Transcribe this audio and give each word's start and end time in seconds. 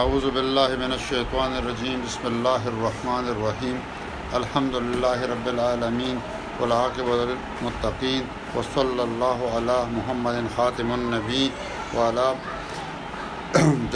اعوذ 0.00 0.24
باللہ 0.34 0.74
من 0.80 0.92
الشیطان 0.94 1.52
الرجیم 1.56 2.00
بسم 2.04 2.26
اللہ 2.26 2.62
الرحمن 2.68 3.26
الرحیم 3.32 3.76
الحمد 4.38 4.74
اللہ 4.74 5.24
رب 5.30 5.48
اللہ 5.52 5.84
علیہ 9.22 9.82
محمد 9.96 10.34
خاتم 10.56 10.92
النبی 10.92 11.48
والا 11.94 12.32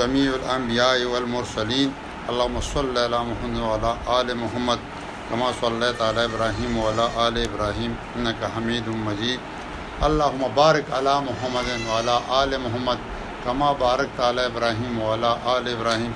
جمیع 0.01 0.29
الانبیاء 0.35 0.95
والمرسلین 1.13 1.89
اللہم 2.35 2.59
علّام 2.77 3.31
علی 3.31 3.31
محمد 3.33 3.59
وعلا 3.59 3.95
آل 4.19 4.35
محمد 4.53 4.85
کما 5.29 5.51
صلی 5.61 5.85
اللہ 5.87 6.21
ابراہیم 6.33 6.79
وعلا 6.79 7.09
آل 7.27 7.43
ابراہیم 7.47 7.95
انکا 8.17 8.57
حمید 8.57 8.89
مجید 9.09 10.03
اللہم 10.11 10.47
بارک 10.63 10.93
علی 10.99 11.19
محمد 11.33 11.77
وعلا 11.89 12.19
آل 12.45 12.57
محمد 12.63 13.15
كما 13.47 13.73
باركت 13.73 14.19
على 14.21 14.47
إبراهيم 14.47 14.99
وعلى 15.03 15.37
آل 15.59 15.69
إبراهيم 15.69 16.13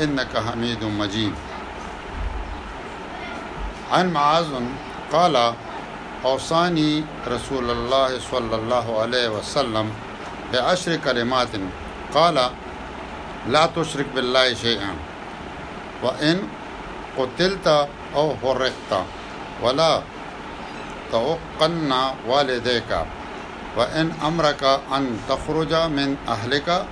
إنك 0.00 0.32
حميد 0.46 0.84
مجيد 0.84 1.34
عن 3.92 4.12
معاذ 4.12 4.50
قال 5.12 5.52
أوصاني 6.24 7.04
رسول 7.28 7.70
الله 7.70 8.18
صلى 8.32 8.54
الله 8.60 9.00
عليه 9.02 9.28
وسلم 9.38 9.90
بعشر 10.52 10.96
كلمات 10.96 11.54
قال 12.14 12.38
لا 13.48 13.66
تشرك 13.76 14.06
بالله 14.14 14.54
شيئا 14.54 14.92
وإن 16.02 16.42
قتلت 17.18 17.66
أو 18.14 18.34
حرقت 18.42 18.92
ولا 19.62 20.02
توقن 21.12 21.92
والديك 22.28 22.92
وإن 23.78 24.12
أمرك 24.26 24.62
أن 24.94 25.18
تخرج 25.28 25.74
من 25.74 26.16
أهلك 26.28 26.86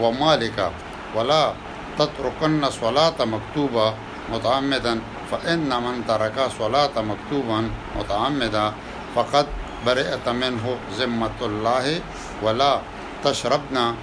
ومالك 0.00 0.70
ولا 1.16 1.52
تتركن 1.98 2.70
صلاة 2.70 3.18
مكتوبة 3.24 3.94
متعمدا 4.32 5.00
فإن 5.30 5.68
من 5.82 5.94
ترك 6.08 6.36
صلاة 6.58 6.96
مكتوبا 7.02 7.70
متعمدا 7.98 8.72
فقد 9.16 9.46
برئت 9.86 10.28
منه 10.28 10.76
ذمة 10.98 11.38
الله 11.42 12.00
ولا 12.42 12.80
تشربن 13.24 13.94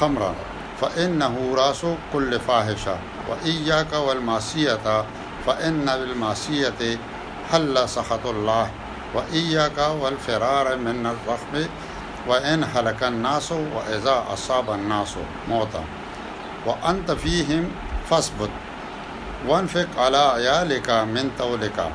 خمرا 0.00 0.34
فإنه 0.80 1.54
رأس 1.56 1.82
كل 2.12 2.40
فاحشة 2.40 2.96
وإياك 3.28 3.92
والمعصية 3.92 5.04
فإن 5.46 5.84
بالمعصية 5.86 6.98
حل 7.52 7.88
سخط 7.88 8.26
الله 8.26 8.70
و 9.14 9.18
عیا 9.32 9.68
کا 9.76 9.92
من 9.94 11.06
الرقم 11.06 11.58
و 12.28 12.32
این 12.32 12.62
حلق 12.64 13.02
ناسو 13.04 13.54
و 13.54 13.78
اضا 13.94 14.18
اصاب 14.32 14.70
ناسو 14.88 15.20
موتا 15.48 15.80
و 16.66 16.70
فص 18.10 18.30
بت 18.40 18.50
ون 19.48 19.66
فک 19.66 19.98
الکا 19.98 21.04
من 21.04 21.30
و 21.40 21.56
لکھا 21.60 21.88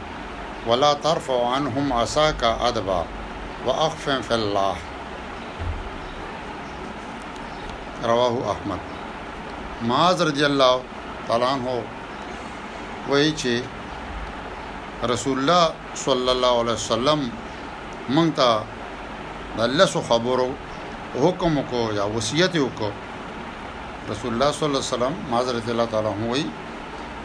ولا 0.67 0.93
طرف 1.03 1.29
و 1.29 1.37
عنہم 1.55 1.91
اصا 1.93 2.29
کا 2.39 2.51
ادبا 2.67 3.01
و 3.65 3.69
اقف 3.71 4.31
اللہ 4.31 4.73
روا 8.07 8.27
احمد 8.51 10.21
رضی 10.21 10.43
اللہ 10.45 10.75
تعالیٰ 11.27 11.55
ہو 11.63 11.79
وہی 13.07 13.31
چیز 13.43 13.61
رسول 15.03 15.39
الله 15.39 15.73
صلى 15.95 16.31
الله 16.31 16.53
عليه 16.61 16.73
وسلم 16.77 17.31
مونږ 18.13 18.33
ته 18.35 18.63
بلسو 19.57 20.01
خبرو 20.07 20.49
حکم 21.21 21.59
کو 21.69 21.89
یا 21.93 22.03
وصیت 22.15 22.55
کو 22.77 22.89
رسول 24.11 24.33
الله 24.33 24.51
صلی 24.51 24.65
الله 24.65 24.79
علیه 24.79 24.93
وسلم 24.93 25.13
معذرت 25.31 25.69
الله 25.69 25.85
تعالی 25.85 26.13
وایي 26.29 26.45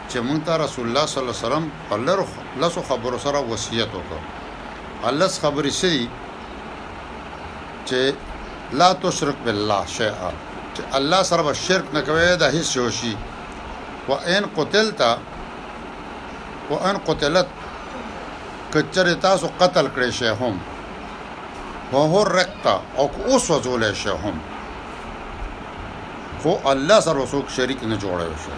چې 0.09 0.17
مونږ 0.21 0.45
ته 0.45 0.57
رسول 0.63 0.87
الله 0.87 1.05
صلی 1.05 1.21
الله 1.21 1.35
علیه 1.35 1.45
وسلم 1.45 1.71
په 1.89 2.65
لسو 2.65 2.81
خبرو 2.89 3.17
سره 3.27 3.37
وصیت 3.51 3.89
وکړو 3.93 5.07
الله 5.07 5.27
خبرې 5.27 5.69
سي 5.81 6.09
چې 7.85 8.13
لا 8.81 8.91
تشرک 9.05 9.35
بالله 9.45 9.81
شیئا 9.97 10.31
چې 10.73 10.95
الله 11.01 11.23
سره 11.33 11.43
به 11.49 11.53
شرک 11.67 11.93
نه 11.93 12.01
کوي 12.09 12.25
دا 12.45 12.49
هیڅ 12.49 12.89
شي 13.01 13.15
و 14.09 14.13
ان 14.33 14.45
قتلتا 14.57 15.15
و 16.71 16.77
ان 16.89 16.97
قتلت 17.07 17.47
کچر 18.73 19.07
تاسو 19.25 19.47
قتل 19.59 19.85
کړی 19.95 20.11
شه 20.19 20.29
هم 20.41 20.55
هو 21.93 22.01
هر 22.13 22.27
رکتا 22.31 22.75
او 23.01 23.05
کو 23.07 23.19
اوس 23.31 23.45
وزول 23.51 23.83
شه 24.03 24.13
هم 24.25 24.35
خو 26.43 26.53
الله 26.71 26.99
سره 27.05 27.19
وسوک 27.19 27.45
شریک 27.57 27.79
نه 27.83 27.95
جوړه 28.03 28.25
شه 28.47 28.55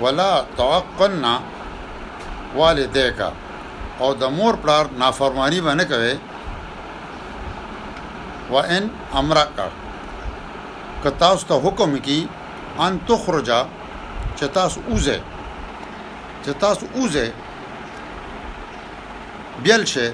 ولا 0.00 0.32
توقنا 0.56 1.32
والدیکا 2.56 3.28
او 3.98 4.14
د 4.22 4.24
مور 4.36 4.54
پلار 4.62 4.84
نافرمانی 4.98 5.60
باندې 5.68 5.84
کوي 5.92 6.14
و 8.50 8.54
ان 8.58 8.88
امر 9.22 9.38
کا 9.56 9.66
کتا 11.04 11.28
اس 11.36 11.42
کا 11.48 11.56
حکم 11.64 11.90
کی 12.08 12.20
ان 12.78 12.92
تخرجا 13.06 13.60
چتاس 14.40 14.72
اوزے 14.88 15.18
چتاس 16.46 16.78
اوزے 16.94 17.28
بل 19.64 19.82
شي 19.92 20.08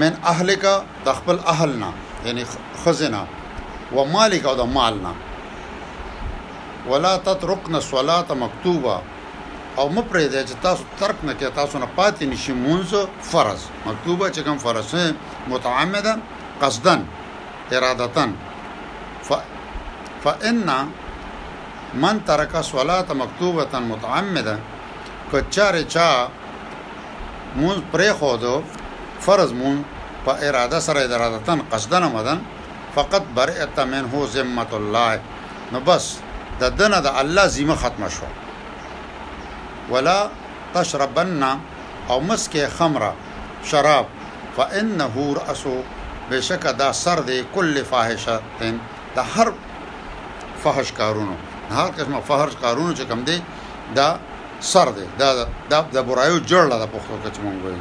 من 0.00 0.12
اهلک 0.32 0.64
د 1.06 1.12
خپل 1.18 1.36
اهلنا 1.54 1.90
یعنی 2.26 2.42
خزنه 2.84 3.22
و 3.96 4.04
مالک 4.14 4.42
او 4.50 4.54
د 4.60 4.72
مالنا 4.76 5.12
ولا 6.90 7.14
تتركن 7.26 7.74
الصلاه 7.82 8.28
مكتوبه 8.44 8.96
او 9.80 9.86
مپرې 9.96 10.26
دې 10.34 10.42
چې 10.48 10.54
تاسو 10.64 10.82
ترک 11.00 11.18
نه 11.28 11.34
کې 11.38 11.48
تاسو 11.58 11.78
نه 11.82 11.88
پاتې 11.98 12.22
نشي 12.32 12.52
مونږ 12.66 12.86
فرض 13.32 13.60
مکتوبه 13.86 14.26
چې 14.34 14.40
کوم 14.46 14.58
فرض 14.58 15.12
متعمدا 15.48 16.14
قصدا 16.62 16.98
ارادتا 17.72 18.26
ف 19.22 19.32
فان 20.24 20.68
من 22.04 22.24
ترک 22.26 22.60
صلاه 22.60 23.08
مکتوبه 23.22 23.78
متعمدا 23.90 24.56
کچاره 25.32 25.82
چا 25.94 26.28
مون 27.54 27.82
پرې 27.92 28.10
خودو 28.18 28.62
فرض 29.26 29.52
مون 29.52 29.84
په 30.24 30.32
اراده 30.44 30.78
سره 30.86 31.00
ارادتن 31.14 31.60
قصدن 31.72 32.02
مدن 32.12 32.40
فقط 32.94 33.22
برئت 33.36 33.78
منه 33.80 34.26
ذمه 34.34 34.70
الله 34.74 35.20
نو 35.72 35.80
بس 35.80 36.04
د 36.60 36.64
دنه 36.78 36.98
د 37.06 37.06
الله 37.20 37.44
ذمه 37.46 37.74
ختمه 37.82 38.08
شو 38.08 38.26
ولا 39.90 40.28
تشربن 40.74 41.42
او 42.10 42.20
مسکه 42.20 42.68
خمره 42.78 43.12
شراب 43.70 44.06
فانه 44.56 45.14
راسو 45.40 45.74
بشک 46.30 46.62
دا 46.78 46.92
سر 46.92 47.18
دی 47.28 47.44
کل 47.54 47.82
فاحشه 47.90 48.36
د 49.16 49.18
هر 49.34 49.48
فحش 50.62 50.92
کارونو 50.92 51.34
هر 51.70 51.84
قسمه 51.98 52.20
فحش 52.28 52.52
کارونو 52.62 52.92
چې 52.94 53.02
کم 53.10 53.20
دی 53.28 53.38
دا 53.96 54.08
سر 54.64 54.88
دی 54.90 55.06
دا 55.18 55.46
دا 55.70 55.80
د 55.92 55.96
برايو 56.08 56.38
جرلا 56.48 56.76
د 56.78 56.88
بخطو 56.92 57.16
کې 57.24 57.38
قوي 57.40 57.76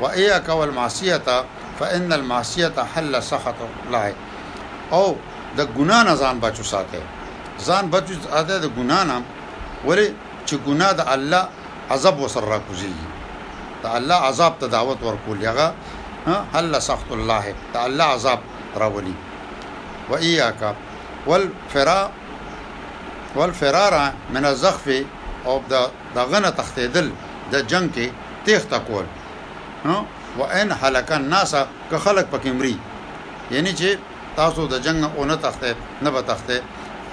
و 0.00 0.06
اياك 0.06 0.48
والمعصيه 0.48 1.44
فان 1.80 2.12
المعصيه 2.12 2.72
حل 2.94 3.22
سخط 3.22 3.58
الله 3.84 4.14
او 4.92 5.16
د 5.56 5.60
ګنا 5.78 6.14
زان 6.14 6.40
ځان 6.40 6.54
ساته 6.54 7.02
زان 7.66 7.90
بچو 7.90 8.14
ساته 8.24 8.58
د 8.58 8.66
ګنا 8.78 9.00
نه 9.10 9.22
ولې 9.86 10.08
چې 10.46 10.54
ګنا 10.66 10.92
د 10.92 11.00
الله 11.14 11.48
عذاب 11.90 12.18
وسره 12.20 12.58
کوزي 12.68 12.92
د 13.82 13.86
الله 13.96 14.14
عذاب 14.14 14.52
ته 14.60 14.66
دعوت 14.66 15.02
ورکول 15.02 15.42
یغه 15.42 15.74
حل 16.54 16.80
سخط 16.82 17.12
الله 17.12 17.54
د 17.74 17.76
الله 17.86 18.04
عذاب 18.04 18.40
راولي 18.76 19.14
و 20.10 20.16
اياك 20.16 20.74
والفرار 21.26 22.10
والفرار 23.36 24.12
من 24.30 24.44
الزخف 24.44 24.88
او 25.48 25.56
د 25.72 25.74
دغه 26.18 26.38
نه 26.44 26.50
تختیدل 26.60 27.06
د 27.52 27.54
جنگ 27.70 27.86
کې 27.96 28.06
تیخته 28.46 28.78
کول 28.88 29.06
نو 29.88 29.96
وان 30.40 30.68
هلاک 30.82 31.10
الناس 31.20 31.52
که 31.90 31.96
خلق 32.06 32.26
پکې 32.34 32.50
مري 32.58 32.74
یعنی 33.54 33.72
چې 33.80 33.88
تاسو 34.40 34.62
د 34.72 34.84
جنگ 34.86 34.98
نه 35.04 35.08
اون 35.18 35.30
تخته 35.44 35.70
نه 36.04 36.10
به 36.16 36.22
تخته 36.30 36.56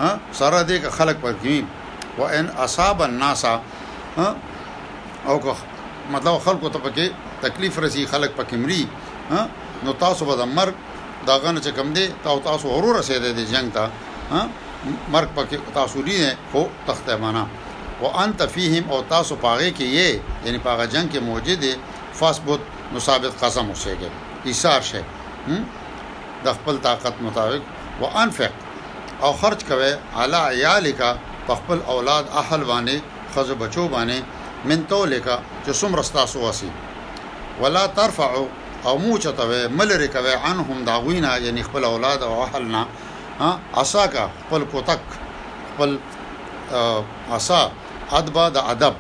ها 0.01 0.09
سره 0.39 0.59
دې 0.69 0.77
که 0.83 0.89
خلق 0.97 1.17
پکې 1.25 1.55
وان 2.19 2.45
اصاب 2.65 2.97
الناس 3.09 3.43
او 5.29 5.35
که 5.45 5.53
مطلب 6.13 6.35
خلکو 6.47 6.69
ته 6.73 6.79
پکې 6.85 7.05
تکلیف 7.45 7.79
رسی 7.85 8.01
خلق 8.13 8.31
پکې 8.39 8.55
مري 8.63 8.83
ها 9.31 9.47
نو 9.83 9.91
تاسو 10.05 10.25
به 10.31 10.35
د 10.41 10.51
مرګ 10.57 10.75
داغه 11.27 11.51
نه 11.57 11.65
چکم 11.67 11.93
دي 11.97 12.05
تاسو 12.23 12.39
تاسو 12.49 12.65
ورور 12.75 12.99
رسیدې 13.03 13.31
دي 13.38 13.45
جنگ 13.53 13.71
ته 13.73 13.89
ها 14.31 14.47
مرګ 15.15 15.29
پکې 15.38 15.57
تاسو 15.79 16.01
لري 16.07 16.33
خو 16.51 16.61
تخته 16.89 17.15
معنا 17.23 17.43
وانت 18.01 18.44
فیهم 18.45 18.89
او 18.92 19.01
تاسو 19.09 19.36
پاغه 19.36 19.69
کې 19.69 19.95
یې 19.97 20.45
یعنی 20.45 20.57
پاغه 20.65 20.86
جنگ 20.88 21.12
کې 21.12 21.19
موجود 21.21 21.59
دي 21.59 21.75
فاسبت 22.21 22.59
نو 22.94 23.00
ثابت 23.00 23.44
قسم 23.44 23.71
اوسېږي 23.74 24.09
ایثار 24.45 24.81
شه 24.81 25.03
د 26.45 26.53
خپل 26.53 26.77
طاقت 26.88 27.21
مطابق 27.27 27.62
وانفق 28.01 28.50
او 29.21 29.33
خرج 29.44 29.63
کوي 29.68 29.92
علی 30.24 30.38
عیالک 30.42 31.01
په 31.47 31.56
خپل 31.62 31.80
اولاد 31.94 32.30
اهل 32.42 32.65
باندې 32.65 33.00
خزو 33.36 33.56
بچو 33.63 33.88
باندې 33.95 34.68
من 34.71 34.83
تولک 34.89 35.27
چې 35.65 35.71
څومره 35.71 36.06
تاسو 36.19 36.39
واسي 36.41 36.69
ولا 37.62 37.86
ترفعوا 37.86 38.45
او 38.86 38.98
موچتوي 38.98 39.68
ملری 39.77 40.07
کوي 40.07 40.33
عنهم 40.33 40.83
داغوینا 40.83 41.38
یعنی 41.48 41.63
خپل 41.63 41.83
اولاد 41.86 42.24
او 42.24 42.44
اهلنا 42.44 42.86
ها 43.39 43.59
عصا 43.77 44.06
کا 44.12 44.27
خپل 44.41 44.63
کوتک 44.71 45.00
خپل 45.74 45.98
عصا 47.38 47.63
ادبا 48.19 48.45
د 48.55 48.57
ادب 48.71 48.93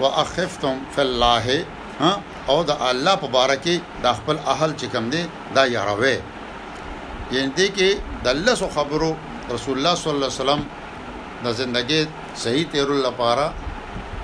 واخفتم 0.00 0.78
فی 0.94 1.00
الله 1.02 1.58
ها 2.00 2.10
او 2.52 2.58
د 2.70 2.70
الله 2.90 3.14
په 3.22 3.28
باره 3.36 3.56
کې 3.64 3.76
د 4.04 4.16
خپل 4.18 4.36
اهل 4.54 4.70
چې 4.80 4.86
کوم 4.92 5.06
دی 5.14 5.22
دا 5.56 5.64
یاروي 5.76 6.16
یعنی 7.34 7.50
دې 7.58 7.68
کې 7.76 7.90
د 8.24 8.28
الله 8.34 8.54
سو 8.62 8.68
خبرو 8.76 9.10
رسول 9.54 9.74
الله 9.78 9.94
صلی 10.00 10.12
الله 10.12 10.26
علیه 10.30 10.42
وسلم 10.42 10.60
د 11.44 11.46
زندګۍ 11.58 12.02
صحیح 12.42 12.64
تیر 12.72 12.88
لپاره 13.06 13.46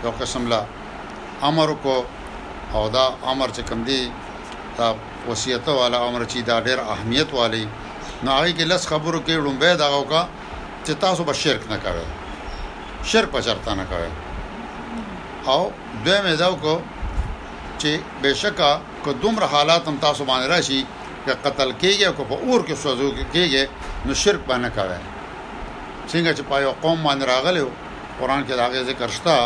یو 0.05 0.11
قسم 0.21 0.49
لا 0.53 0.61
امر 1.51 1.73
کو 1.83 1.97
او 2.75 2.83
دا 2.97 3.07
امر 3.33 3.49
چې 3.57 3.61
کوم 3.69 3.83
دی 3.91 4.01
دا 4.79 4.89
وصیت 5.29 5.69
والا 5.81 5.99
امر 6.09 6.25
چې 6.33 6.39
دا 6.51 6.57
ډېر 6.67 6.79
اهمیت 6.95 7.31
والی 7.41 7.65
نو 8.25 8.29
هغه 8.31 8.53
کې 8.57 8.65
لس 8.73 8.83
خبرو 8.93 9.21
کې 9.27 9.35
ډومبه 9.45 9.73
دا 9.85 9.89
وکړه 9.97 10.23
چې 10.85 10.93
تاسو 11.07 11.25
به 11.31 11.43
شرک 11.45 11.63
نه 11.73 11.79
کوئ 11.87 12.07
شر 13.05 13.27
پچرتا 13.27 13.75
نه 13.75 13.85
کوي 13.89 14.09
او 15.55 15.71
دوی 16.05 16.19
مې 16.25 16.39
داو 16.39 16.57
کو 16.57 16.81
چې 17.79 17.97
بشکا 18.23 18.79
کو 19.05 19.13
دمر 19.23 19.43
حالات 19.53 19.89
هم 19.89 19.97
تاسو 20.01 20.25
باندې 20.25 20.49
راشي 20.51 20.87
چې 21.27 21.31
قتل 21.47 21.73
کیږي 21.81 22.13
کو 22.17 22.25
په 22.31 22.35
اور 22.41 22.65
کې 22.67 22.73
سوزو 22.83 23.11
کیږي 23.35 23.67
نو 24.09 24.15
شر 24.23 24.37
پنه 24.49 24.69
کوي 24.79 24.99
څنګه 26.09 26.39
چې 26.39 26.43
پایو 26.49 26.73
قوم 26.83 27.03
باندې 27.03 27.25
راغلی 27.33 27.65
قرآن 28.21 28.47
کې 28.47 28.53
داغه 28.63 28.83
ذکر 28.91 29.09
شتا 29.19 29.39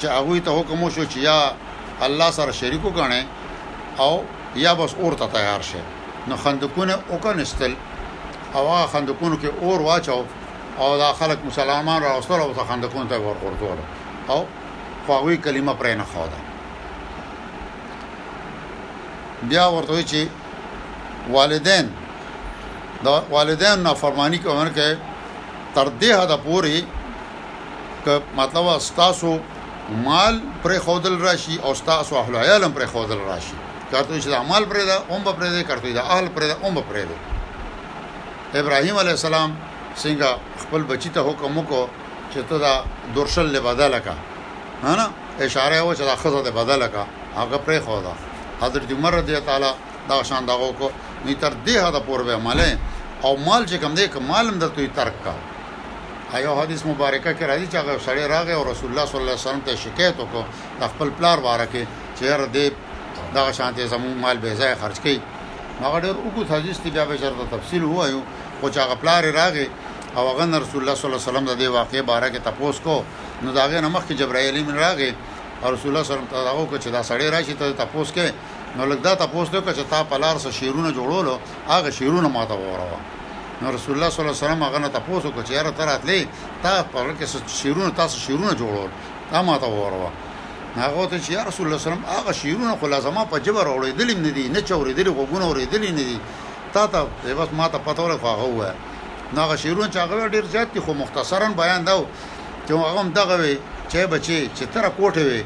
چې 0.00 0.04
هغه 0.16 0.40
ته 0.48 0.60
حکم 0.60 0.82
وشو 0.82 1.04
چې 1.10 1.16
یا 1.16 1.52
الله 2.08 2.30
سره 2.40 2.52
شریکو 2.62 2.92
کړي 2.96 4.00
او 4.00 4.24
یا 4.66 4.74
بس 4.82 4.94
اور 5.02 5.14
ته 5.22 5.26
تیار 5.38 5.62
شي 5.72 5.80
نو 6.28 6.36
خندقونه 6.42 6.98
او 7.10 7.18
کنه 7.18 7.44
او 8.54 8.68
هغه 8.68 8.86
خندقونه 8.86 9.36
کې 9.36 9.62
اور 9.70 9.80
واچو 9.88 10.22
او 10.80 10.96
دا 10.96 11.12
خلک 11.12 11.38
مسلمانان 11.46 12.02
راوستل 12.02 12.34
او 12.40 12.54
خندقون 12.54 13.08
ته 13.08 13.16
ورغورتول 13.18 13.78
او 14.28 14.46
خواوی 15.06 15.36
کلمه 15.36 15.74
پرې 15.74 15.86
نه 15.96 16.04
خو 16.04 16.24
ده 16.26 16.38
بیا 19.48 19.70
ورته 19.70 20.02
چې 20.02 20.28
والدین 21.30 21.90
دا 23.04 23.22
والدین 23.30 23.78
نافرمانی 23.82 24.38
کوي 24.38 24.70
کې 24.76 24.96
تر 25.74 25.88
دې 26.00 26.10
حد 26.12 26.36
پوري 26.44 26.86
ک 28.06 28.08
مطلب 28.36 28.66
استاسو 28.66 29.38
مال 30.04 30.40
پر 30.62 30.78
خودل 30.78 31.18
راشي 31.18 31.58
او 31.64 31.72
استاسو 31.72 32.16
اهل 32.16 32.36
عالم 32.36 32.72
پر 32.72 32.86
خودل 32.86 33.18
راشي 33.18 33.56
کارته 33.92 34.20
چې 34.20 34.48
مال 34.50 34.64
پر 34.64 34.76
ده 34.84 34.98
اوم 35.10 35.22
پر 35.24 35.48
ده 35.50 35.62
کارته 35.62 35.92
ده 35.92 36.10
اهل 36.10 36.28
پر 36.28 36.40
ده 36.42 36.56
اوم 36.62 36.74
پر 36.80 36.94
ده 37.10 37.16
ابراهيم 38.60 38.96
عليه 38.96 39.10
السلام 39.12 39.67
څنګه 40.02 40.28
خپل 40.62 40.82
بچی 40.90 41.10
ته 41.16 41.20
حکم 41.28 41.52
وکړو 41.58 41.84
چې 42.32 42.40
ته 42.48 42.56
دا 42.64 42.74
درشل 43.16 43.46
له 43.54 43.60
بدل 43.68 43.94
کا 44.06 44.14
نه 44.84 44.92
نه 45.00 45.06
اشاره 45.46 45.80
و 45.84 45.94
چې 45.94 46.04
دا 46.10 46.16
خزه 46.22 46.40
ده 46.46 46.50
بدل 46.60 46.82
کا 46.94 47.02
هغه 47.38 47.58
پرې 47.66 47.78
خو 47.86 47.98
دا 48.06 48.14
حضرت 48.62 48.90
عمر 48.96 49.10
رضی 49.18 49.32
الله 49.34 49.46
تعالی 49.52 49.70
دا 50.08 50.16
شان 50.30 50.42
دا 50.50 50.54
کو 50.80 50.90
ني 51.26 51.34
تر 51.42 51.52
دې 51.66 51.70
هدا 51.84 52.00
پور 52.08 52.20
به 52.26 52.34
عمل 52.40 52.60
او 53.24 53.32
مال 53.46 53.62
چې 53.70 53.74
کم 53.82 53.94
دې 53.96 54.06
کمال 54.16 54.44
هم 54.48 54.58
درته 54.58 54.86
ترک 54.98 55.16
کا 55.24 55.34
ایو 56.36 56.54
حدیث 56.60 56.80
مبارکه 56.92 57.30
کې 57.36 57.42
راځي 57.50 57.66
چې 57.72 57.76
هغه 57.82 57.92
سړی 58.06 58.24
راغی 58.34 58.52
او 58.58 58.62
رسول 58.70 58.88
الله 58.90 59.06
صلی 59.08 59.20
الله 59.20 59.32
علیه 59.36 59.46
وسلم 59.46 59.60
ته 59.66 59.76
شکایت 59.86 60.14
وکړ 60.18 60.44
د 60.80 60.82
خپل 60.92 61.08
پلار 61.18 61.38
واره 61.46 61.66
کې 61.72 61.82
چې 62.18 62.24
هر 62.32 62.40
دې 62.56 62.66
دا 63.34 63.52
شانته 63.58 63.86
زمون 63.92 64.12
مال 64.24 64.38
به 64.38 64.50
ځای 64.60 64.74
خرج 64.80 64.98
کړي 65.04 65.16
هغه 65.84 65.98
ډېر 66.04 66.14
وګت 66.16 66.48
حدیث 66.56 66.76
دی 66.84 66.90
بیا 66.94 67.04
به 67.08 67.16
شرط 67.20 67.40
تفصیل 67.54 67.82
هوایو 67.90 68.20
خو 68.60 68.66
چې 68.72 68.76
هغه 68.84 68.94
پلار 69.02 69.24
راغی 69.40 69.66
او 70.16 70.28
هغه 70.32 70.58
رسول 70.64 70.80
الله 70.82 70.94
صلی 70.94 71.06
الله 71.10 71.20
علیه 71.22 71.30
وسلم 71.30 71.44
د 71.50 71.54
دې 71.60 71.66
واقعې 71.78 72.02
باره 72.10 72.28
کې 72.28 72.40
تپوس 72.48 72.76
کو 72.84 72.94
نو 73.42 73.52
داغه 73.52 73.80
نمخ 73.80 74.02
کې 74.08 74.12
جبرائیل 74.20 74.56
امین 74.58 74.74
راغی 74.84 75.12
او 75.62 75.68
رسول 75.74 75.88
الله 75.90 76.04
صلی 76.04 76.14
الله 76.16 76.24
علیه 76.24 76.28
وسلم 76.28 76.32
تاغه 76.34 76.64
کو 76.70 76.76
چې 76.82 76.88
دا 76.96 77.02
سړی 77.10 77.26
راشي 77.34 77.54
ته 77.60 77.66
تپوس 77.82 78.08
کې 78.16 78.24
نو 78.76 78.82
لګدا 78.94 79.12
تپوس 79.22 79.48
ته 79.50 79.72
چې 79.78 79.82
تا 79.92 80.00
پلار 80.10 80.36
سره 80.44 80.52
شیرونه 80.58 80.90
جوړولو 80.98 81.34
هغه 81.72 81.90
شیرونه 81.98 82.28
ماته 82.28 82.54
وراوه 82.54 82.98
نو 83.62 83.66
رسول 83.76 83.94
الله 83.94 84.10
صلی 84.12 84.22
الله 84.24 84.36
علیه 84.36 84.44
وسلم 84.44 84.62
هغه 84.66 84.78
نه 84.84 84.88
تپوس 84.96 85.22
کو 85.34 85.40
چې 85.46 85.50
یاره 85.58 85.70
تر 85.78 85.88
اتلې 85.88 86.20
تا 86.62 86.72
پلار 86.92 87.14
کې 87.20 87.26
شیرونه 87.60 87.90
تاسو 88.00 88.16
شیرونه 88.24 88.52
جوړول 88.62 88.88
تا 89.30 89.42
ماته 89.42 89.66
وراوه 89.68 90.10
هغه 90.76 91.04
ته 91.10 91.16
چې 91.24 91.30
یا 91.36 91.42
رسول 91.48 91.66
الله 91.66 91.78
صلی 91.78 91.92
الله 91.92 92.00
علیه 92.00 92.08
وسلم 92.08 92.12
هغه 92.20 92.32
شیرونه 92.40 92.72
خو 92.80 92.86
لازمه 92.94 93.24
په 93.32 93.38
جبر 93.44 93.66
اورېدل 93.72 94.08
نه 94.26 94.30
دي 94.36 94.44
نه 94.54 94.60
چورېدل 94.68 95.06
غوګونه 95.18 95.44
اورېدل 95.52 95.82
نه 95.98 96.04
دي 96.08 96.18
تا 96.74 96.86
ته 96.92 97.06
بس 97.38 97.48
ما 97.58 97.68
ته 97.68 97.78
پته 97.78 98.02
ورکړه 98.02 98.28
هغه 98.36 98.44
وایي 98.56 98.76
ناغه 99.36 99.56
شیرون 99.62 99.90
چاغه 99.90 100.28
ډیر 100.34 100.44
زیات 100.52 100.68
دي 100.74 100.80
خو 100.80 100.92
مختصرا 100.94 101.48
بیان 101.60 101.84
داو 101.84 102.06
چې 102.68 102.72
هغه 102.72 103.00
هم 103.00 103.08
دغه 103.18 103.34
وي 103.40 103.54
چې 103.90 103.96
بچي 104.12 104.50
چې 104.56 104.64
تر 104.74 104.84
کوټه 104.98 105.20
وي 105.28 105.42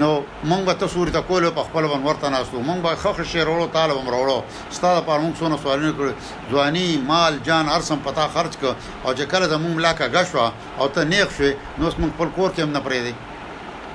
نو 0.00 0.08
مونږ 0.48 0.62
به 0.66 0.74
تاسو 0.80 1.00
ورته 1.00 1.20
کول 1.28 1.42
په 1.58 1.62
خپل 1.66 1.84
ون 1.90 2.02
ورته 2.04 2.28
ناسو 2.34 2.56
مونږ 2.68 2.78
به 2.84 2.90
خخ 3.02 3.16
شیرولو 3.32 3.66
طالب 3.76 3.96
مروړو 4.06 4.38
ستاسو 4.76 5.04
په 5.06 5.18
مونږ 5.22 5.34
سونه 5.40 5.56
سوالونه 5.62 5.92
کړ 5.98 6.06
ځواني 6.50 6.86
مال 7.10 7.38
جان 7.46 7.68
ارسم 7.76 7.96
پتا 8.08 8.26
خرج 8.34 8.52
ک 8.60 8.64
او 9.04 9.10
چې 9.14 9.22
کله 9.30 9.48
زمونږ 9.54 9.72
ملاقه 9.80 10.04
غشوا 10.14 10.46
او 10.78 10.88
ته 10.94 11.00
نیخ 11.12 11.28
شو 11.38 11.50
نو 11.78 11.84
مونږ 12.00 12.12
خپل 12.14 12.28
کور 12.36 12.50
کې 12.56 12.60
هم 12.62 12.70
نه 12.76 12.80
پرې 12.86 13.00
دي 13.08 13.14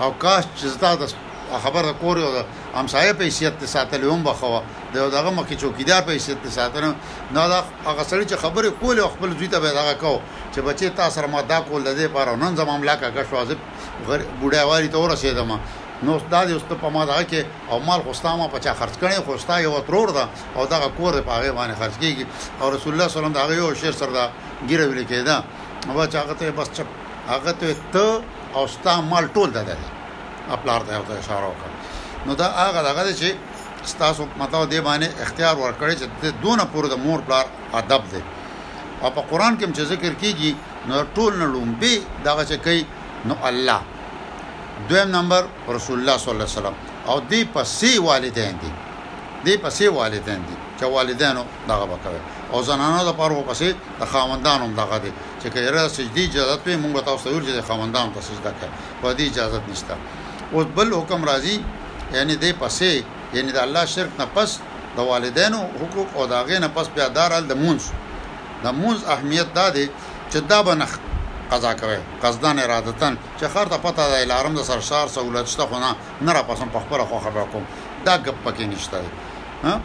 او 0.04 0.10
کاش 0.24 0.44
چې 0.58 0.66
زړه 0.66 1.12
خبر 1.60 1.84
د 1.86 1.94
کور 2.02 2.18
او 2.20 2.32
د 2.38 2.42
همسایه 2.76 3.14
په 3.20 3.24
حیثیت 3.24 3.60
ته 3.60 3.66
ساتل 3.74 4.04
هم 4.10 4.24
بخوا 4.24 4.62
د 4.94 4.98
دغه 5.16 5.32
مکه 5.38 5.56
چوکیدار 5.56 6.02
په 6.02 6.12
حیثیت 6.18 6.42
ته 6.44 6.50
ساتل 6.58 6.84
نه 7.38 7.48
دا 7.52 7.64
هغه 7.86 8.04
سړي 8.04 8.26
چې 8.26 8.36
خبره 8.44 8.70
کول 8.82 9.00
او 9.00 9.10
خپل 9.16 9.36
ځوی 9.38 9.48
ته 9.54 9.60
به 9.60 9.72
دا 9.78 9.94
کو 9.94 10.20
چې 10.54 10.60
بچي 10.68 10.90
تاسو 11.00 11.16
سره 11.16 11.28
ما 11.36 11.42
دا 11.54 11.62
کول 11.70 11.84
د 11.84 11.98
دې 12.00 12.08
پاره 12.18 12.36
نن 12.44 12.56
زمام 12.56 12.84
لا 12.84 12.96
کا 12.96 13.10
شو 13.30 13.46
ځب 13.46 13.60
بډای 14.42 14.66
واری 14.68 14.88
ته 14.90 14.98
ورسېدم 14.98 15.58
نو 16.04 16.16
استاد 16.18 16.50
یو 16.50 16.60
ست 16.60 16.72
په 16.82 16.90
ما 16.90 17.06
دا 17.06 17.24
کې 17.24 17.46
او 17.70 17.80
مال 17.80 18.02
خوستامه 18.08 18.48
په 18.48 18.60
چا 18.60 18.74
خرج 18.80 18.96
کړي 19.04 19.22
خوستا 19.26 19.60
یو 19.60 19.80
ترور 19.88 20.12
دا 20.18 20.28
او 20.56 20.66
دا 20.66 20.80
کور 20.98 21.22
په 21.22 21.32
هغه 21.32 21.52
باندې 21.58 21.80
خرج 21.82 21.96
کیږي 22.04 22.26
او 22.62 22.70
رسول 22.76 22.94
الله 22.94 23.08
صلی 23.08 23.20
الله 23.20 23.30
علیه 23.30 23.32
وسلم 23.32 23.36
دا 23.40 23.62
یو 23.70 23.76
شعر 23.82 23.92
سره 24.02 24.12
دا 24.20 24.26
ګیره 24.70 24.86
ویل 24.92 25.06
کېدا 25.12 25.36
نو 25.88 26.06
چې 26.12 26.16
هغه 26.24 26.34
ته 26.40 26.52
بس 26.52 26.68
چپ 26.78 26.88
هغه 27.34 27.52
ته 27.60 27.76
ته 27.94 28.22
او 28.54 28.68
ستا 28.68 29.02
مال 29.02 29.26
ټول 29.36 29.50
دا 29.52 29.64
دی 29.64 30.03
خپلار 30.52 30.82
ته 30.88 30.98
ته 31.08 31.14
اشاره 31.20 31.48
وکړه 31.48 31.76
نو 32.26 32.36
دا 32.36 32.48
هغه 32.68 32.82
دغه 32.90 33.14
چې 33.22 33.30
ستاسو 33.92 34.26
مطلب 34.42 34.70
دی 34.72 34.80
باندې 34.88 35.08
اختیار 35.24 35.56
ورکړي 35.56 35.96
چې 36.00 36.28
دونه 36.44 36.64
پوره 36.76 36.88
د 36.94 37.04
مور 37.06 37.20
پلار 37.28 37.46
ادب 37.82 38.02
دی 38.12 38.22
او 39.02 39.10
په 39.10 39.22
قران 39.30 39.58
کې 39.60 39.68
چې 39.78 39.82
ذکر 39.94 40.14
کیږي 40.22 40.54
نو 40.88 41.06
ټول 41.16 41.32
نه 41.42 41.48
لومبي 41.56 41.96
دا 42.26 42.46
چې 42.46 42.54
کوي 42.66 42.86
نو 43.26 43.36
الله 43.50 43.82
دویم 44.90 45.08
نمبر 45.18 45.46
رسول 45.78 46.00
الله 46.00 46.18
صلی 46.18 46.32
الله 46.32 46.44
علیه 46.48 46.54
وسلم 46.58 46.76
او 47.10 47.20
دی 47.20 47.42
پسې 47.56 48.00
والدین 48.10 48.58
دي 48.64 48.72
دی 49.46 49.58
پسې 49.64 49.84
والدین 50.00 50.42
دي 50.48 50.56
چې 50.80 50.84
والدینو 50.96 51.44
دغه 51.68 51.86
وکړي 51.92 52.54
او 52.54 52.62
زنانو 52.64 53.06
د 53.12 53.14
پاره 53.20 53.44
پسې 53.52 53.74
د 54.02 54.06
خاوندانو 54.16 54.68
دغه 54.82 54.98
دي 54.98 55.12
چې 55.44 55.48
کله 55.54 55.88
سجدي 55.96 56.26
اجازه 56.26 56.56
ته 56.66 56.78
مونږ 56.84 57.02
تاسو 57.06 57.30
ته 57.30 57.36
ورجه 57.36 57.52
د 57.60 57.62
خاوندانو 57.70 58.14
ته 58.16 58.22
سجده 58.28 58.52
کوي 58.60 58.74
په 59.02 59.16
دې 59.18 59.22
اجازه 59.32 59.62
نشته 59.70 59.98
اوس 60.54 60.66
بل 60.78 60.94
حکم 60.94 61.24
راځي 61.26 61.58
یعنی 62.16 62.34
دې 62.42 62.52
پسې 62.64 63.04
یعنی 63.38 63.52
د 63.54 63.58
الله 63.66 63.86
شرک 63.94 64.12
نه 64.20 64.26
پس 64.36 64.52
د 64.98 65.08
والدینو 65.12 65.62
حقوق 65.82 66.10
او 66.18 66.26
داغه 66.34 66.60
نه 66.66 66.70
پس 66.76 66.88
بیا 66.98 67.08
دارال 67.16 67.48
د 67.52 67.60
مونز 67.64 67.84
د 68.66 68.78
مونز 68.82 69.04
اهمیت 69.14 69.54
دا 69.56 69.64
دی 69.78 69.86
چې 70.32 70.38
دا 70.52 70.60
بنخ 70.68 70.94
قضا 71.52 71.74
کوي 71.82 71.98
قصدان 72.24 72.60
ارادتن 72.66 73.18
چې 73.40 73.46
خر 73.56 73.68
ته 73.74 73.78
پته 73.88 74.08
د 74.14 74.24
الارم 74.28 74.54
د 74.62 74.70
سرشار 74.70 75.08
سہولت 75.16 75.48
شته 75.56 75.66
خو 75.74 75.80
نه 75.86 75.92
نه 76.22 76.34
را 76.40 76.44
پسم 76.52 76.70
په 76.78 76.84
خپل 76.86 77.06
خو 77.10 77.20
خبر 77.26 77.48
کوم 77.56 77.66
دا 78.06 78.18
ګپ 78.30 78.46
پکې 78.46 78.72
نشته 78.76 79.04
ها 79.66 79.76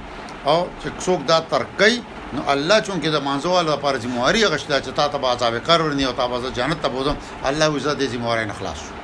او 0.45 0.61
چې 0.83 1.07
څوک 1.07 1.25
دا 1.35 1.41
ترکي 1.57 2.01
نو 2.37 2.43
الله 2.53 2.81
چون 2.81 3.03
کې 3.03 3.09
د 3.17 3.25
مانځوال 3.27 3.67
لپاره 3.73 3.99
ذمہواری 4.07 4.45
غشتہ 4.47 4.81
چې 4.85 4.91
تا 5.01 5.09
ته 5.15 5.33
عذاب 5.35 5.55
قرار 5.71 5.93
نه 6.01 6.05
او 6.13 6.17
تا 6.23 6.29
به 6.33 6.51
جنت 6.63 6.83
ته 6.89 6.97
بوزم 6.97 7.17
الله 7.45 7.77
عزت 7.77 8.01
دې 8.01 8.11
ذمہواری 8.17 8.45
نه 8.49 8.53
خلاص 8.63 8.79
شو 8.89 8.95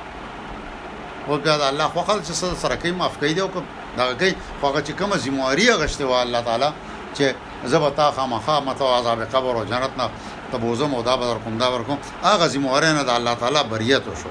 وګا 1.29 1.55
د 1.59 1.63
الله 1.71 1.87
خو 1.93 2.01
خل 2.07 2.19
چې 2.25 2.31
سره 2.63 2.75
کوي 2.81 2.91
معاف 3.01 3.17
کوي 3.21 3.33
دی 3.33 3.41
او 3.45 3.49
دا 3.97 4.05
کوي 4.21 4.33
خو 4.59 4.63
هغه 4.67 4.83
چې 4.85 4.91
کوم 4.99 5.11
ذمہواری 5.25 5.65
غشته 5.81 6.05
و 6.09 6.13
الله 6.21 6.41
تعالی 6.47 6.69
چې 7.17 7.25
زبتا 7.73 8.07
خامخا 8.15 8.59
متو 8.67 8.89
عذاب 8.97 9.21
قبر 9.33 9.53
او 9.59 9.63
جنت 9.71 9.89
نه 9.99 10.09
تبوزم 10.51 10.93
او 10.95 11.01
دا 11.01 11.15
بدر 11.21 11.37
کوم 11.43 11.57
دا 11.63 11.69
ور 11.73 11.83
کوم 11.87 11.97
هغه 12.27 12.45
ذمہواری 12.53 12.91
نه 12.97 13.03
د 13.09 13.11
الله 13.17 13.33
تعالی 13.41 13.61
بریت 13.69 14.07
وشو 14.11 14.29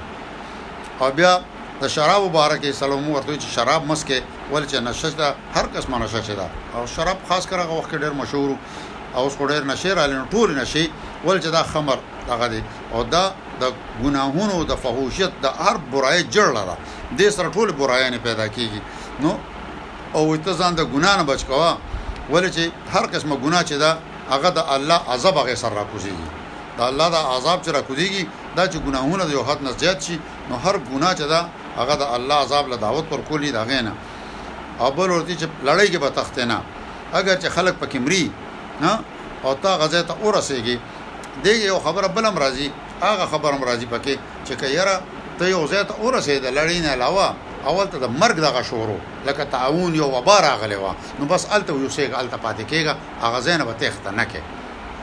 او 0.99 1.11
بیا 1.19 1.33
د 1.81 1.87
شراب 1.95 2.21
مبارک 2.27 2.65
سلام 2.79 3.09
ورته 3.09 3.31
چې 3.37 3.55
شراب 3.55 3.87
مسکه 3.91 4.17
ول 4.53 4.65
چې 4.69 4.75
نشش 4.87 5.05
دا 5.21 5.35
هر 5.55 5.65
قسم 5.75 5.95
نشش 6.03 6.27
دا 6.39 6.47
او 6.75 6.85
شراب 6.95 7.17
خاص 7.29 7.43
کر 7.49 7.59
هغه 7.59 7.77
وخت 7.79 7.91
ډیر 8.03 8.13
مشهور 8.21 8.49
او 9.15 9.23
اوس 9.23 9.33
ډیر 9.51 9.63
نشه 9.71 9.93
را 9.97 10.05
لین 10.07 10.25
ټول 10.35 10.49
نشي 10.59 10.85
ول 11.25 11.39
چې 11.43 11.49
دا 11.57 11.63
خمر 11.63 11.97
هغه 12.29 12.47
دی 12.53 12.61
او 12.93 13.03
دا 13.03 13.25
د 13.61 13.63
ګناهونو 14.03 14.57
د 14.69 14.73
فحوشیت 14.83 15.31
د 15.43 15.45
هر 15.63 15.75
برای 15.93 16.19
جړ 16.35 16.47
لره 16.59 16.75
د 17.17 17.21
سره 17.35 17.49
ټول 17.55 17.67
برایان 17.81 18.15
پیدا 18.27 18.45
کیږي 18.55 18.81
نو 19.23 19.31
او 20.17 20.23
ته 20.45 20.51
ځان 20.59 20.73
د 20.75 20.81
ګنا 20.93 21.11
نه 21.19 21.23
بچ 21.29 21.41
کوا 21.49 21.71
ولې 22.33 22.49
چې 22.55 22.63
هر 22.93 23.05
قسمه 23.13 23.35
ګنا 23.43 23.59
چې 23.69 23.75
دا 23.83 23.91
هغه 24.31 24.49
د 24.57 24.59
الله 24.75 24.99
عذاب 25.15 25.35
هغه 25.41 25.55
سره 25.63 25.73
راکوزيږي 25.81 26.27
دا 26.77 26.83
الله 26.89 27.07
د 27.15 27.17
عذاب 27.35 27.57
چې 27.65 27.69
راکوزيږي 27.77 28.23
دا 28.57 28.63
چې 28.71 28.77
ګناهونه 28.85 29.23
د 29.25 29.31
یو 29.37 29.43
حد 29.49 29.59
نه 29.67 29.71
زیات 29.81 29.99
شي 30.05 30.17
نو 30.49 30.55
هر 30.65 30.75
ګنا 30.91 31.09
چې 31.19 31.25
دا 31.33 31.41
هغه 31.79 31.95
د 32.01 32.03
الله 32.15 32.35
عذاب 32.45 32.65
له 32.71 32.75
دعوت 32.85 33.05
پر 33.11 33.19
کولی 33.29 33.49
دا 33.57 33.63
غینه 33.69 33.93
اول 34.85 35.07
ورته 35.11 35.33
چې 35.41 35.45
لړۍ 35.67 35.85
کې 35.93 35.99
به 36.03 36.09
تخته 36.17 36.43
نه 36.51 36.59
اگر 37.19 37.35
چې 37.41 37.47
خلک 37.57 37.75
پکې 37.83 37.97
مري 38.05 38.23
نه 38.83 38.91
او 39.45 39.51
تا 39.63 39.71
غزه 39.81 40.01
ته 40.09 40.13
ورسېږي 40.25 40.75
دغه 41.43 41.67
یو 41.71 41.79
خبره 41.85 42.07
بلم 42.15 42.35
راځي 42.43 42.69
هغه 43.01 43.25
خبرم 43.31 43.63
راځي 43.63 43.87
پکې 43.91 44.15
چې 44.47 44.53
کيره 44.61 44.95
ته 45.39 45.45
یو 45.49 45.63
ځای 45.71 45.83
ته 45.89 45.93
ورسېد 46.03 46.43
لړین 46.57 46.85
علاوه 46.95 47.33
اول 47.67 47.87
ته 47.87 47.97
د 47.99 48.05
مرګ 48.21 48.35
دغه 48.47 48.61
شورو 48.69 48.97
لکه 49.27 49.43
تعاون 49.43 49.95
یو 49.95 50.07
وبا 50.15 50.37
راغلی 50.41 50.75
و 50.75 50.93
نو 51.19 51.25
بس 51.25 51.47
الته 51.51 51.73
یو 51.73 51.89
سیګ 51.97 52.11
الته 52.19 52.37
پاتې 52.45 52.63
کېږي 52.71 52.93
هغه 53.21 53.39
ځای 53.45 53.57
نه 53.59 53.63
به 53.65 53.73
تخته 53.73 54.11
نه 54.19 54.23
کې 54.31 54.41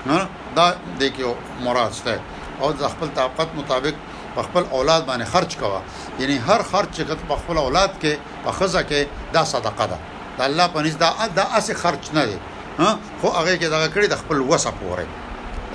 نو 0.06 0.26
دا 0.56 0.66
د 1.00 1.02
کیو 1.16 1.34
مراد 1.66 1.92
شته 2.00 2.20
او 2.60 2.72
د 2.72 2.82
خپل 2.92 3.08
طاقت 3.20 3.48
مطابق 3.58 3.94
په 4.34 4.40
خپل 4.46 4.62
اولاد 4.76 5.02
باندې 5.08 5.22
خرج 5.32 5.50
کوه 5.60 5.80
یعنی 6.18 6.36
هر 6.48 6.60
خرج 6.72 6.88
چې 6.96 7.02
په 7.30 7.36
خپل 7.40 7.56
اولاد 7.58 7.90
کې 8.02 8.12
په 8.44 8.50
خزه 8.58 8.82
کې 8.90 9.00
دا 9.36 9.44
صدقه 9.44 9.86
ده 9.92 9.98
د 10.38 10.40
الله 10.48 10.66
په 10.74 10.78
نس 10.82 10.94
دا 10.96 11.10
دا 11.40 11.44
اسه 11.58 11.74
خرج 11.82 12.02
نه 12.16 12.24
دی 12.28 12.38
ها 12.80 12.88
خو 13.20 13.28
هغه 13.38 13.54
کې 13.60 13.64
دغه 13.74 13.88
کړی 13.94 14.06
د 14.12 14.16
خپل 14.22 14.38
وسه 14.50 14.70
پورې 14.80 15.06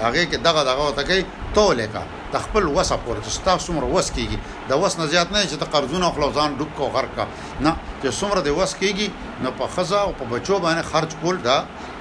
هغه 0.06 0.22
کې 0.30 0.36
دغه 0.48 0.62
دغه 0.70 0.84
وته 0.90 1.04
کوي 1.10 1.24
تو 1.56 1.72
لیکه 1.80 2.02
د 2.34 2.36
خپل 2.46 2.64
وسه 2.78 2.96
پورې 3.06 3.20
چې 3.26 3.44
تاسو 3.48 3.66
څومره 3.68 3.86
وس 3.96 4.08
کیږي 4.18 4.38
د 4.70 4.82
وس 4.84 4.94
نه 5.00 5.06
زیات 5.14 5.32
نه 5.36 5.42
چې 5.52 5.56
د 5.62 5.66
قرضونو 5.74 6.12
خلوزان 6.16 6.58
ډوب 6.60 6.72
کو 6.80 6.88
غر 6.96 7.08
کا 7.16 7.26
نه 7.60 7.72
چې 8.02 8.08
څومره 8.20 8.40
د 8.48 8.58
وس 8.58 8.76
کیږي 8.82 9.08
نو 9.44 9.50
په 9.60 9.66
خزه 9.76 10.00
او 10.06 10.12
په 10.20 10.26
بچو 10.34 10.56
باندې 10.66 10.84
خرج 10.92 11.12
کول 11.22 11.38
دا 11.48 11.58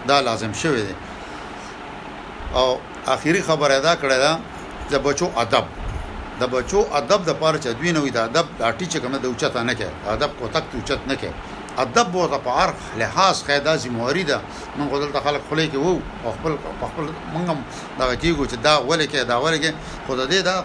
دا 0.09 0.17
لازم 0.29 0.53
شوی 0.63 0.83
دی 0.89 0.95
او 2.61 2.69
اخیری 3.15 3.43
خبره 3.49 3.81
دا 3.89 3.95
کړه 4.03 4.17
دا 4.25 4.33
د 4.93 5.05
بچو 5.07 5.29
ادب 5.45 5.65
د 6.41 6.45
بچو 6.55 6.81
ادب 7.01 7.21
د 7.25 7.31
پاره 7.41 7.59
چې 7.61 7.69
دوی 7.79 7.93
نوې 7.93 8.11
د 8.17 8.19
ادب 8.29 8.47
د 8.59 8.63
اټی 8.71 8.87
چې 8.93 8.99
کوم 9.03 9.15
د 9.21 9.25
اوچت 9.31 9.57
نه 9.69 9.75
کې 9.79 9.89
ادب 10.17 10.31
کو 10.39 10.45
تک 10.55 10.65
اوچت 10.75 11.03
نه 11.11 11.15
کې 11.21 11.31
ادب 11.79 12.17
او 12.17 12.29
په 12.29 12.51
عرف 12.51 12.79
لحاظ 12.99 13.43
قاعده 13.49 13.77
زموري 13.77 14.23
ده 14.31 14.41
موږ 14.79 14.89
دلته 15.03 15.21
خلک 15.27 15.43
خلې 15.51 15.67
کې 15.73 15.79
وو 15.85 15.95
او 16.25 16.31
خپل 16.37 16.53
خپل 16.91 17.05
موږ 17.33 17.45
دا 17.99 18.05
کیږو 18.23 18.45
چې 18.51 18.57
دا 18.67 18.75
ولې 18.89 19.07
کې 19.13 19.21
دا 19.33 19.37
ولې 19.45 19.59
کې 19.63 19.71
خدای 20.09 20.27
دې 20.33 20.41
دا 20.49 20.57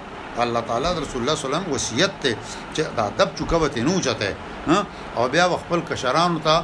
الله 0.43 0.61
تعالی 0.69 0.87
رسول 1.03 1.19
الله 1.21 1.35
صلی 1.37 1.47
الله 1.47 1.47
علیه 1.47 1.47
وسلم 1.47 1.67
وصیت 1.75 2.11
ته 2.23 2.31
چې 2.75 2.81
دا 2.97 3.01
ادب 3.11 3.29
چوکوته 3.37 3.79
نو 3.87 3.95
چته 4.05 4.29
او 5.17 5.23
بیا 5.33 5.45
خپل 5.63 5.79
کشرانو 5.91 6.39
ته 6.45 6.55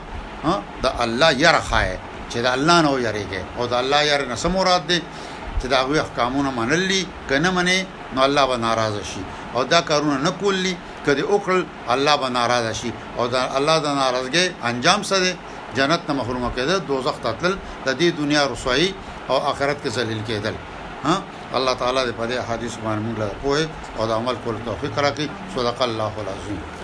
دا 0.83 0.89
الله 1.03 1.29
یره 1.45 1.61
خای 1.69 1.89
چې 2.31 2.37
دا 2.45 2.49
الله 2.57 2.75
نو 2.85 2.91
یریږي 3.07 3.43
او 3.59 3.63
دا 3.71 3.77
الله 3.83 4.01
یره 4.11 4.25
نه 4.31 4.35
سمورات 4.43 4.83
دي 4.89 4.99
چې 5.61 5.65
دا 5.73 5.77
غوي 5.85 5.99
احکامونه 6.01 6.49
منلي 6.59 7.01
کنه 7.29 7.49
منې 7.57 7.79
نو 8.15 8.19
الله 8.27 8.43
به 8.49 8.57
ناراض 8.65 8.95
شي 9.11 9.23
او 9.55 9.63
دا 9.63 9.79
کارونه 9.89 10.17
نه 10.27 10.31
کولی 10.39 10.73
کدی 11.07 11.23
وکړ 11.33 11.53
الله 11.95 12.15
به 12.21 12.27
ناراضه 12.39 12.71
شي 12.79 12.89
او 13.17 13.23
دا 13.33 13.39
الله 13.57 13.75
د 13.85 13.87
ناراضګۍ 14.01 14.45
انجام 14.69 14.99
څه 15.09 15.15
دی 15.23 15.31
جنت 15.77 16.01
نه 16.07 16.13
محروم 16.19 16.45
کېده 16.55 16.75
دوزخ 16.89 17.15
ته 17.25 17.31
تل 17.41 17.53
د 17.85 17.89
دې 17.99 18.07
دنیا 18.19 18.41
رسوایی 18.53 18.89
او 19.31 19.35
آخرت 19.51 19.77
کې 19.83 19.89
ذلیل 19.97 20.21
کېدل 20.29 20.55
ها 21.05 21.15
الله 21.57 21.73
تعالی 21.81 22.01
دې 22.07 22.13
په 22.19 22.25
دې 22.29 22.37
حدیث 22.49 22.73
باندې 22.85 23.01
موږ 23.07 23.15
له 23.21 23.27
پوهه 23.41 23.63
او 23.97 24.03
د 24.09 24.11
عمل 24.19 24.35
کول 24.43 24.55
توفیق 24.69 24.93
راکړي 25.05 25.27
صدق 25.55 25.77
الله 25.87 26.13
العظیم 26.25 26.76